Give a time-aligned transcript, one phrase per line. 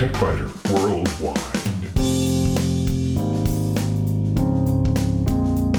[0.00, 1.36] Worldwide.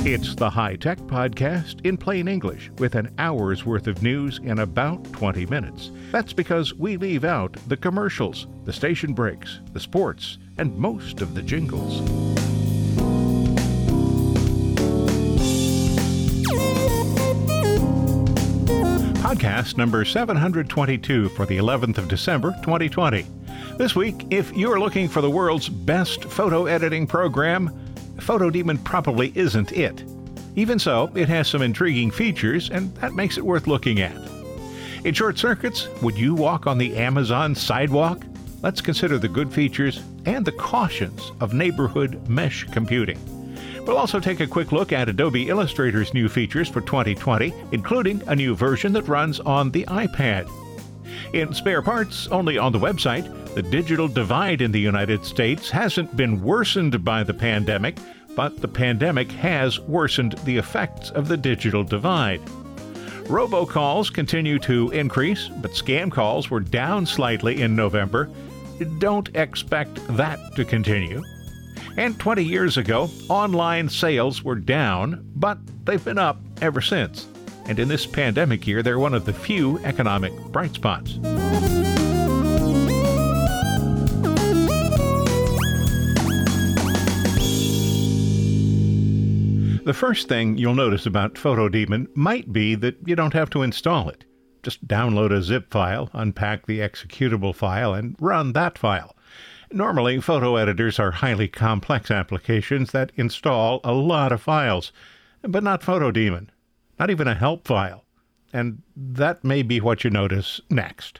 [0.05, 4.59] It's the High Tech Podcast in plain English with an hour's worth of news in
[4.59, 5.89] about 20 minutes.
[6.11, 11.33] That's because we leave out the commercials, the station breaks, the sports, and most of
[11.33, 12.01] the jingles.
[19.17, 23.25] Podcast number 722 for the 11th of December, 2020.
[23.81, 27.71] This week, if you're looking for the world's best photo editing program,
[28.17, 30.03] Photodemon probably isn't it.
[30.55, 34.15] Even so, it has some intriguing features, and that makes it worth looking at.
[35.03, 38.23] In short circuits, would you walk on the Amazon sidewalk?
[38.61, 43.17] Let's consider the good features and the cautions of neighborhood mesh computing.
[43.87, 48.35] We'll also take a quick look at Adobe Illustrator's new features for 2020, including a
[48.35, 50.47] new version that runs on the iPad.
[51.33, 53.25] In spare parts, only on the website,
[53.55, 57.97] the digital divide in the United States hasn't been worsened by the pandemic,
[58.35, 62.41] but the pandemic has worsened the effects of the digital divide.
[63.25, 68.29] Robocalls continue to increase, but scam calls were down slightly in November.
[68.99, 71.21] Don't expect that to continue.
[71.97, 77.27] And 20 years ago, online sales were down, but they've been up ever since.
[77.65, 81.19] And in this pandemic year, they're one of the few economic bright spots.
[89.83, 94.09] The first thing you'll notice about Photodemon might be that you don't have to install
[94.09, 94.25] it.
[94.61, 99.15] Just download a zip file, unpack the executable file, and run that file.
[99.71, 104.91] Normally, photo editors are highly complex applications that install a lot of files,
[105.41, 106.49] but not Photodemon,
[107.01, 108.05] not even a help file.
[108.53, 111.19] And that may be what you notice next.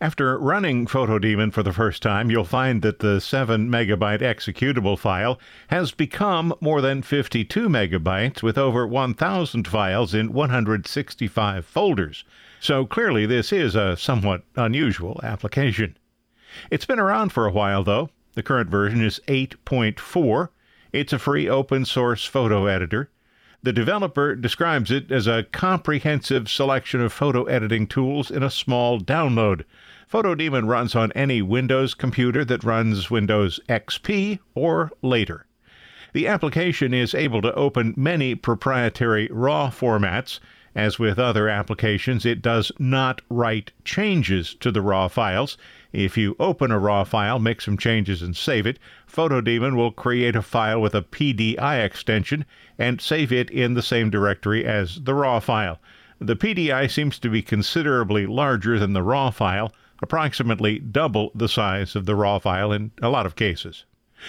[0.00, 5.38] After running Photodemon for the first time, you'll find that the 7 megabyte executable file
[5.66, 12.24] has become more than 52 megabytes with over 1,000 files in 165 folders.
[12.58, 15.98] So clearly, this is a somewhat unusual application.
[16.70, 18.08] It's been around for a while, though.
[18.32, 20.48] The current version is 8.4.
[20.90, 23.10] It's a free open source photo editor.
[23.60, 29.00] The developer describes it as a comprehensive selection of photo editing tools in a small
[29.00, 29.64] download.
[30.10, 35.44] Photodemon runs on any Windows computer that runs Windows XP or later.
[36.12, 40.38] The application is able to open many proprietary RAW formats.
[40.78, 45.58] As with other applications, it does not write changes to the RAW files.
[45.92, 48.78] If you open a RAW file, make some changes, and save it,
[49.12, 52.44] Photodemon will create a file with a PDI extension
[52.78, 55.80] and save it in the same directory as the RAW file.
[56.20, 61.96] The PDI seems to be considerably larger than the RAW file, approximately double the size
[61.96, 63.84] of the RAW file in a lot of cases.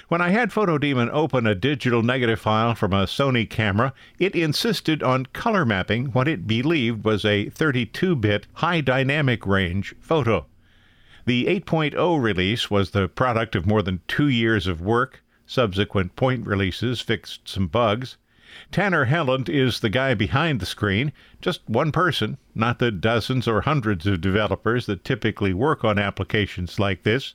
[0.07, 5.01] When I had Photodemon open a digital negative file from a Sony camera, it insisted
[5.01, 10.45] on color mapping what it believed was a 32 bit high dynamic range photo.
[11.25, 15.23] The 8.0 release was the product of more than two years of work.
[15.47, 18.17] Subsequent point releases fixed some bugs.
[18.71, 23.61] Tanner Helland is the guy behind the screen, just one person, not the dozens or
[23.61, 27.33] hundreds of developers that typically work on applications like this.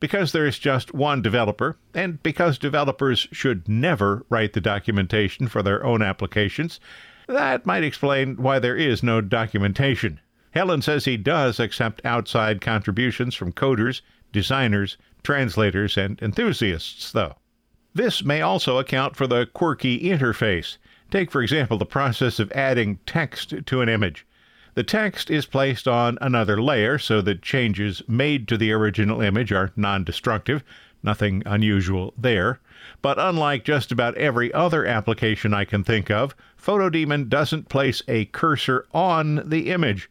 [0.00, 5.84] Because there's just one developer, and because developers should never write the documentation for their
[5.84, 6.80] own applications,
[7.28, 10.20] that might explain why there is no documentation.
[10.54, 14.00] Helland says he does accept outside contributions from coders,
[14.32, 17.34] designers, translators, and enthusiasts, though.
[17.94, 20.76] This may also account for the quirky interface.
[21.10, 24.26] Take, for example, the process of adding text to an image.
[24.76, 29.50] The text is placed on another layer so that changes made to the original image
[29.50, 30.62] are non destructive.
[31.02, 32.60] Nothing unusual there.
[33.00, 38.26] But unlike just about every other application I can think of, Photodemon doesn't place a
[38.26, 40.10] cursor on the image.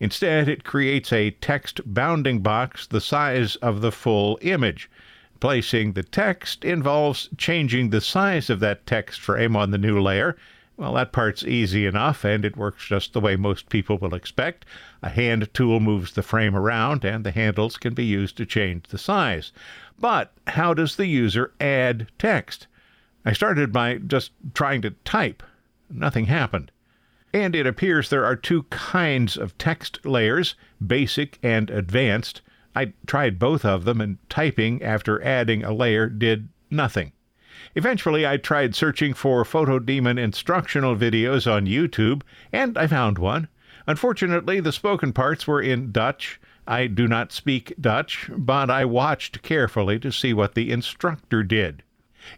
[0.00, 4.88] Instead, it creates a text bounding box the size of the full image.
[5.40, 10.38] Placing the text involves changing the size of that text frame on the new layer.
[10.78, 14.66] Well, that part's easy enough, and it works just the way most people will expect.
[15.02, 18.88] A hand tool moves the frame around, and the handles can be used to change
[18.88, 19.52] the size.
[19.98, 22.66] But how does the user add text?
[23.24, 25.42] I started by just trying to type.
[25.88, 26.70] Nothing happened.
[27.32, 30.56] And it appears there are two kinds of text layers
[30.86, 32.42] basic and advanced.
[32.74, 37.12] I tried both of them, and typing after adding a layer did nothing.
[37.76, 43.48] Eventually, I tried searching for Photodemon instructional videos on YouTube, and I found one.
[43.86, 46.40] Unfortunately, the spoken parts were in Dutch.
[46.66, 51.82] I do not speak Dutch, but I watched carefully to see what the instructor did.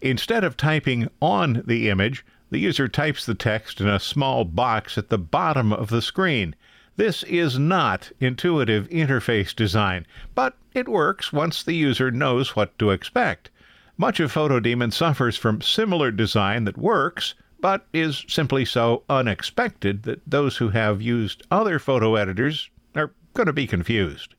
[0.02, 4.98] Instead of typing on the image, the user types the text in a small box
[4.98, 6.56] at the bottom of the screen.
[6.96, 10.04] This is not intuitive interface design,
[10.34, 13.50] but it works once the user knows what to expect.
[14.00, 20.22] Much of Photodemon suffers from similar design that works, but is simply so unexpected that
[20.24, 24.36] those who have used other photo editors are going to be confused.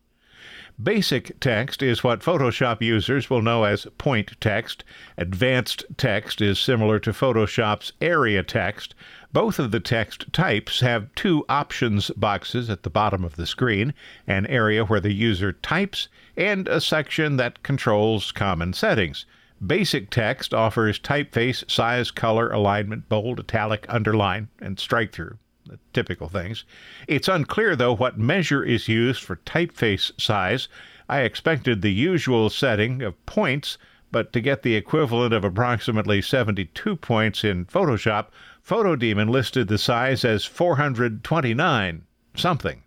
[0.82, 4.86] Basic text is what Photoshop users will know as point text.
[5.18, 8.96] Advanced text is similar to Photoshop's area text.
[9.34, 13.94] Both of the text types have two options boxes at the bottom of the screen
[14.26, 16.08] an area where the user types,
[16.38, 19.26] and a section that controls common settings.
[19.66, 26.30] Basic text offers typeface, size, color, alignment, bold, italic, underline, and strike through the typical
[26.30, 26.64] things.
[27.08, 30.68] It's unclear, though, what measure is used for typeface size.
[31.10, 33.78] I expected the usual setting of points,
[34.12, 38.28] but to get the equivalent of approximately 72 points in Photoshop,
[38.66, 42.04] Photodemon listed the size as 429
[42.36, 42.84] something.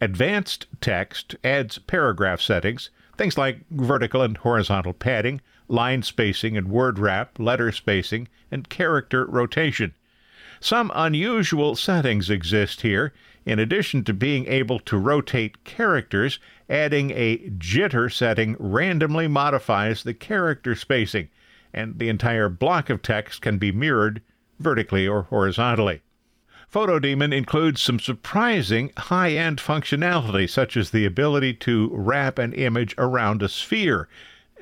[0.00, 6.98] Advanced text adds paragraph settings, things like vertical and horizontal padding, line spacing and word
[6.98, 9.94] wrap, letter spacing, and character rotation.
[10.60, 13.12] Some unusual settings exist here.
[13.44, 16.38] In addition to being able to rotate characters,
[16.68, 21.28] adding a jitter setting randomly modifies the character spacing,
[21.72, 24.20] and the entire block of text can be mirrored
[24.58, 26.02] vertically or horizontally.
[26.70, 32.94] Photodemon includes some surprising high end functionality, such as the ability to wrap an image
[32.98, 34.08] around a sphere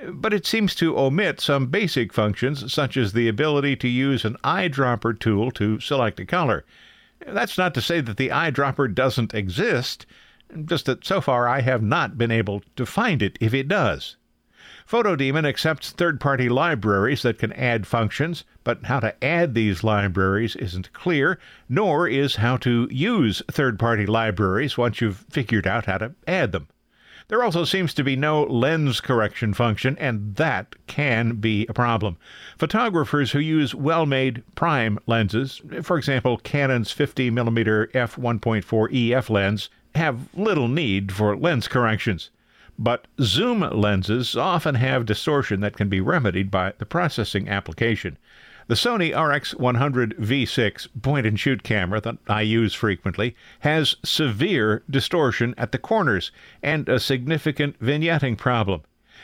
[0.08, 4.36] but it seems to omit some basic functions such as the ability to use an
[4.44, 6.64] eyedropper tool to select a color.
[7.26, 10.06] That's not to say that the eyedropper doesn't exist,
[10.64, 14.16] just that so far I have not been able to find it if it does.
[14.88, 20.54] Photodemon accepts third party libraries that can add functions, but how to add these libraries
[20.56, 21.38] isn't clear,
[21.68, 26.52] nor is how to use third party libraries once you've figured out how to add
[26.52, 26.68] them.
[27.28, 32.18] There also seems to be no lens correction function, and that can be a problem.
[32.56, 40.28] Photographers who use well made prime lenses, for example, Canon's 50mm f1.4 EF lens, have
[40.34, 42.30] little need for lens corrections.
[42.78, 48.18] But zoom lenses often have distortion that can be remedied by the processing application.
[48.68, 55.54] The Sony RX100 V6 point and shoot camera that I use frequently has severe distortion
[55.56, 56.32] at the corners
[56.64, 58.80] and a significant vignetting problem.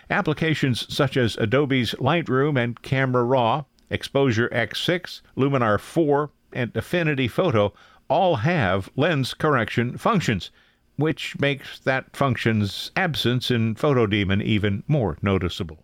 [0.08, 7.74] Applications such as Adobe's Lightroom and Camera Raw, Exposure X6, Luminar 4, and Affinity Photo
[8.06, 10.52] all have lens correction functions,
[10.94, 15.82] which makes that function's absence in Photodemon even more noticeable.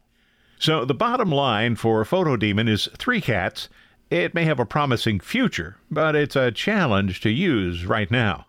[0.58, 3.69] So the bottom line for Photodemon is three cats.
[4.10, 8.46] It may have a promising future, but it's a challenge to use right now.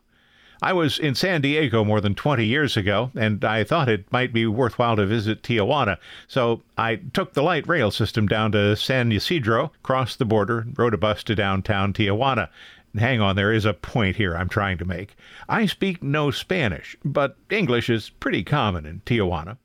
[0.61, 4.33] I was in San Diego more than 20 years ago, and I thought it might
[4.33, 5.97] be worthwhile to visit Tijuana,
[6.27, 10.93] so I took the light rail system down to San Ysidro, crossed the border, rode
[10.93, 12.49] a bus to downtown Tijuana.
[12.97, 15.15] Hang on, there is a point here I'm trying to make.
[15.47, 19.57] I speak no Spanish, but English is pretty common in Tijuana.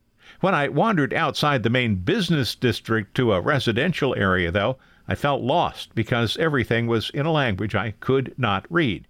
[0.44, 4.76] When I wandered outside the main business district to a residential area, though,
[5.08, 9.08] I felt lost because everything was in a language I could not read.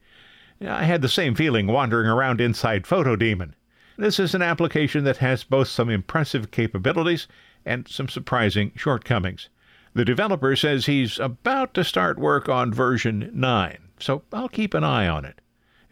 [0.64, 3.54] I had the same feeling wandering around inside Photodemon.
[3.96, 7.26] This is an application that has both some impressive capabilities
[7.66, 9.48] and some surprising shortcomings.
[9.92, 14.84] The developer says he's about to start work on version 9, so I'll keep an
[14.84, 15.40] eye on it.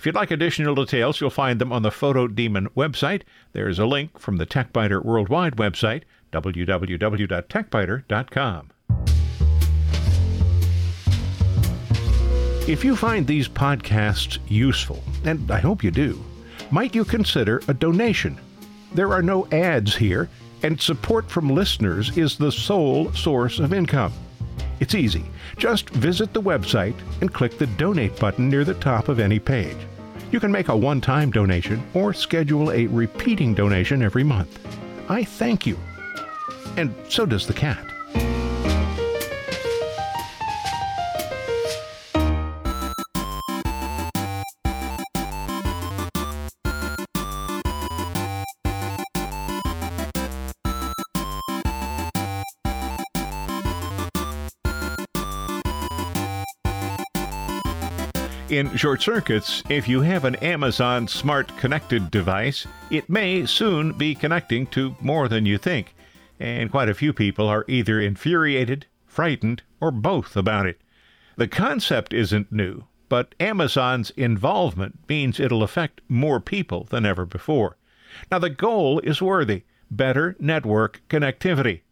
[0.02, 3.22] If you'd like additional details, you'll find them on the Photodemon website.
[3.52, 8.70] There's a link from the TechByter Worldwide website, www.techbyter.com.
[12.66, 16.20] If you find these podcasts useful, and I hope you do,
[16.72, 18.40] might you consider a donation?
[18.94, 20.28] There are no ads here,
[20.64, 24.12] and support from listeners is the sole source of income.
[24.82, 25.22] It's easy.
[25.58, 29.76] Just visit the website and click the donate button near the top of any page.
[30.32, 34.58] You can make a one time donation or schedule a repeating donation every month.
[35.08, 35.78] I thank you.
[36.76, 37.91] And so does the cat.
[58.48, 64.14] In short circuits, if you have an Amazon smart connected device, it may soon be
[64.14, 65.94] connecting to more than you think,
[66.38, 70.80] and quite a few people are either infuriated, frightened, or both about it.
[71.36, 77.76] The concept isn't new, but Amazon's involvement means it'll affect more people than ever before.
[78.30, 81.82] Now, the goal is worthy better network connectivity.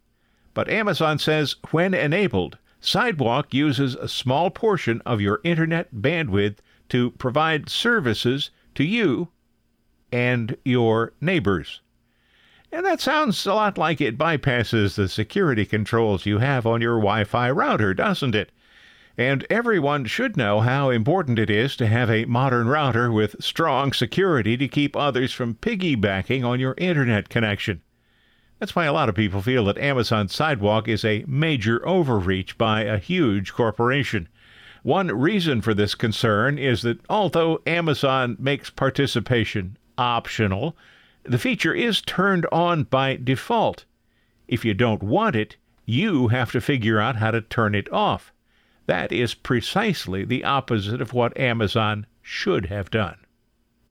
[0.53, 6.57] But Amazon says when enabled, Sidewalk uses a small portion of your internet bandwidth
[6.89, 9.29] to provide services to you
[10.11, 11.81] and your neighbors.
[12.71, 16.95] And that sounds a lot like it bypasses the security controls you have on your
[16.95, 18.51] Wi Fi router, doesn't it?
[19.17, 23.93] And everyone should know how important it is to have a modern router with strong
[23.93, 27.81] security to keep others from piggybacking on your internet connection.
[28.61, 32.83] That's why a lot of people feel that Amazon Sidewalk is a major overreach by
[32.83, 34.29] a huge corporation.
[34.83, 40.77] One reason for this concern is that although Amazon makes participation optional,
[41.23, 43.85] the feature is turned on by default.
[44.47, 45.55] If you don't want it,
[45.87, 48.31] you have to figure out how to turn it off.
[48.85, 53.17] That is precisely the opposite of what Amazon should have done.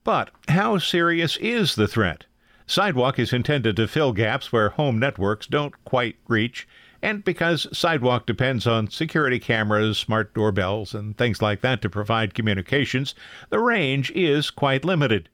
[0.05, 2.27] But how serious is the threat?
[2.71, 6.69] Sidewalk is intended to fill gaps where home networks don't quite reach,
[7.03, 12.33] and because Sidewalk depends on security cameras, smart doorbells, and things like that to provide
[12.33, 13.13] communications,
[13.49, 15.29] the range is quite limited.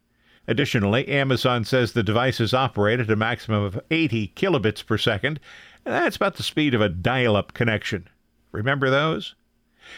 [0.48, 5.38] Additionally, Amazon says the devices operate at a maximum of 80 kilobits per second,
[5.84, 8.08] and that's about the speed of a dial up connection.
[8.50, 9.34] Remember those?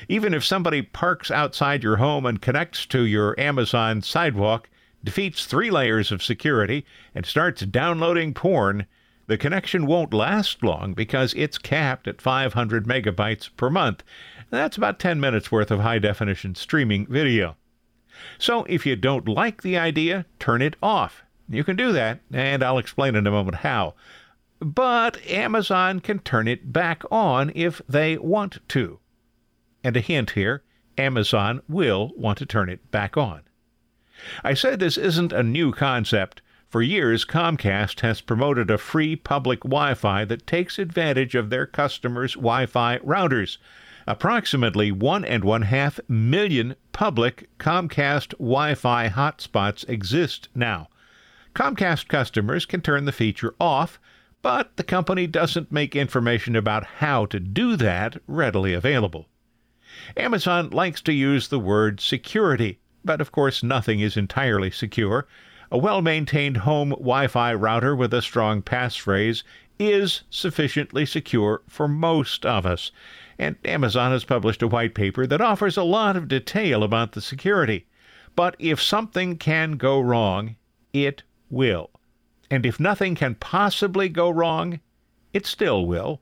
[0.08, 4.68] Even if somebody parks outside your home and connects to your Amazon sidewalk,
[5.04, 8.86] defeats three layers of security, and starts downloading porn,
[9.26, 14.02] the connection won't last long because it's capped at 500 megabytes per month.
[14.50, 17.56] That's about 10 minutes worth of high definition streaming video.
[18.38, 21.22] So if you don't like the idea, turn it off.
[21.48, 23.94] You can do that, and I'll explain in a moment how.
[24.60, 28.98] But Amazon can turn it back on if they want to.
[29.84, 30.62] And a hint here
[30.98, 33.42] Amazon will want to turn it back on.
[34.42, 36.42] I said this isn't a new concept.
[36.68, 41.66] For years, Comcast has promoted a free public Wi Fi that takes advantage of their
[41.66, 43.58] customers' Wi Fi routers.
[44.08, 50.88] Approximately one and one half million public Comcast Wi Fi hotspots exist now.
[51.54, 54.00] Comcast customers can turn the feature off,
[54.42, 59.28] but the company doesn't make information about how to do that readily available.
[60.16, 65.26] Amazon likes to use the word security but of course, nothing is entirely secure.
[65.70, 69.42] A well maintained home Wi Fi router with a strong passphrase
[69.78, 72.90] is sufficiently secure for most of us.
[73.38, 77.20] And Amazon has published a white paper that offers a lot of detail about the
[77.20, 77.86] security.
[78.34, 80.56] But if something can go wrong,
[80.92, 81.90] it will.
[82.50, 84.80] And if nothing can possibly go wrong,
[85.32, 86.20] it still will.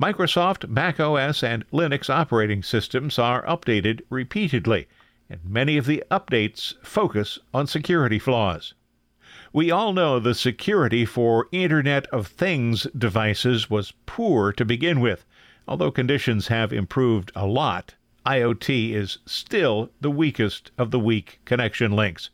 [0.00, 4.86] Microsoft, Mac OS, and Linux operating systems are updated repeatedly
[5.32, 8.74] and many of the updates focus on security flaws.
[9.50, 15.24] We all know the security for Internet of Things devices was poor to begin with.
[15.66, 17.94] Although conditions have improved a lot,
[18.26, 22.28] IoT is still the weakest of the weak connection links.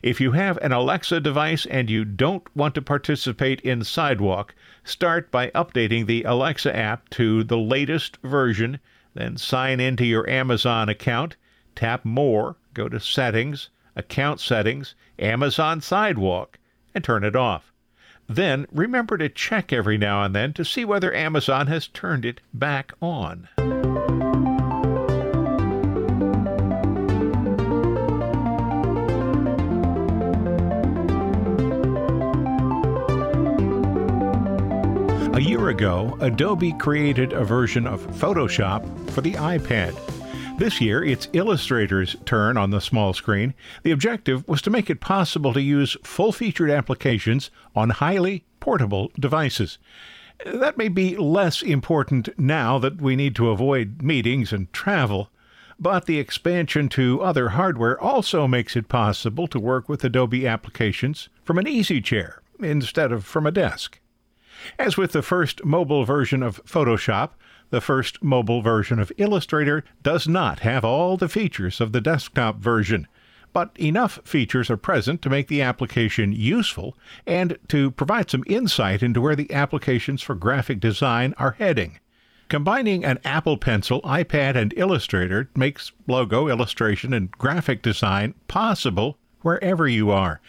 [0.00, 4.54] If you have an Alexa device and you don't want to participate in Sidewalk,
[4.84, 8.78] start by updating the Alexa app to the latest version,
[9.14, 11.36] then sign into your Amazon account
[11.78, 16.58] tap More, go to Settings, Account Settings, Amazon Sidewalk,
[16.92, 17.72] and turn it off.
[18.28, 22.40] Then remember to check every now and then to see whether Amazon has turned it
[22.52, 23.48] back on.
[35.32, 39.96] A year ago, Adobe created a version of Photoshop for the iPad.
[40.58, 43.54] This year, it's Illustrator's turn on the small screen.
[43.84, 49.12] The objective was to make it possible to use full featured applications on highly portable
[49.16, 49.78] devices.
[50.44, 55.30] That may be less important now that we need to avoid meetings and travel,
[55.78, 61.28] but the expansion to other hardware also makes it possible to work with Adobe applications
[61.44, 64.00] from an easy chair instead of from a desk.
[64.76, 67.30] As with the first mobile version of Photoshop,
[67.70, 72.58] the first mobile version of Illustrator does not have all the features of the desktop
[72.58, 73.06] version,
[73.52, 76.96] but enough features are present to make the application useful
[77.26, 81.98] and to provide some insight into where the applications for graphic design are heading.
[82.48, 89.86] Combining an Apple Pencil, iPad, and Illustrator makes logo, illustration, and graphic design possible wherever
[89.86, 90.40] you are.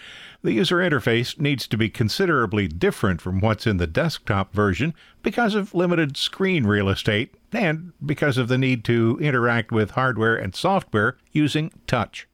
[0.42, 5.54] The user interface needs to be considerably different from what's in the desktop version because
[5.54, 10.56] of limited screen real estate and because of the need to interact with hardware and
[10.56, 12.26] software using touch.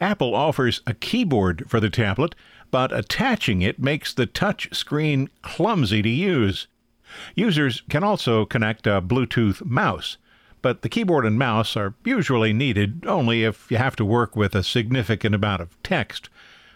[0.00, 2.36] Apple offers a keyboard for the tablet,
[2.70, 6.68] but attaching it makes the touch screen clumsy to use.
[7.34, 10.18] Users can also connect a Bluetooth mouse,
[10.62, 14.54] but the keyboard and mouse are usually needed only if you have to work with
[14.54, 16.28] a significant amount of text.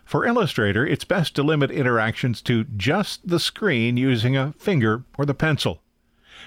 [0.08, 5.26] For Illustrator, it's best to limit interactions to just the screen using a finger or
[5.26, 5.82] the pencil.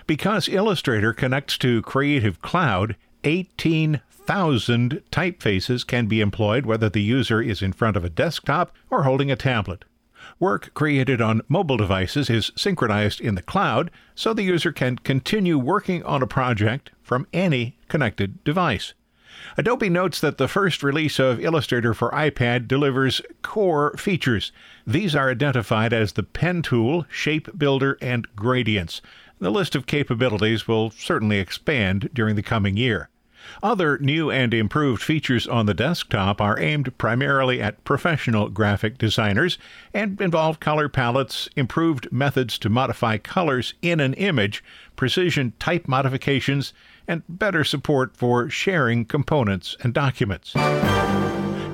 [0.08, 7.62] Because Illustrator connects to Creative Cloud, 18,000 typefaces can be employed whether the user is
[7.62, 9.86] in front of a desktop or holding a tablet.
[10.40, 15.60] Work created on mobile devices is synchronized in the cloud so the user can continue
[15.60, 18.96] working on a project from any connected device.
[19.58, 24.52] Adobe notes that the first release of Illustrator for iPad delivers core features.
[24.86, 29.02] These are identified as the Pen Tool, Shape Builder, and Gradients.
[29.40, 33.10] The list of capabilities will certainly expand during the coming year.
[33.64, 39.58] Other new and improved features on the desktop are aimed primarily at professional graphic designers
[39.96, 44.64] and involve color palettes, improved methods to modify colors in an image,
[44.96, 46.72] precision type modifications,
[47.12, 50.56] and better support for sharing components and documents.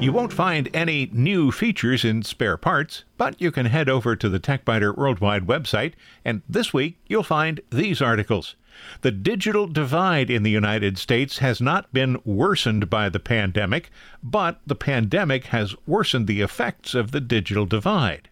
[0.01, 4.29] You won't find any new features in spare parts, but you can head over to
[4.29, 5.93] the TechByter Worldwide website,
[6.25, 8.55] and this week you'll find these articles.
[9.01, 13.91] The digital divide in the United States has not been worsened by the pandemic,
[14.23, 18.29] but the pandemic has worsened the effects of the digital divide.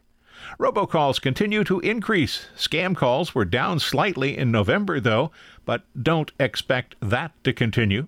[0.60, 2.48] Robocalls continue to increase.
[2.56, 5.32] Scam calls were down slightly in November, though,
[5.66, 8.08] but don't expect that to continue.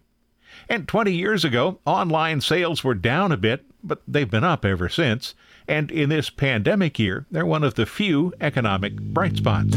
[0.70, 4.90] And 20 years ago, online sales were down a bit, but they've been up ever
[4.90, 5.36] since.
[5.68, 9.76] And in this pandemic year, they're one of the few economic bright spots.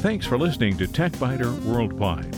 [0.00, 2.37] Thanks for listening to TechByter Worldwide,